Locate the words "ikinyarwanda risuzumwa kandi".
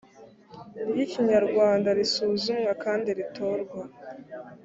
1.05-3.09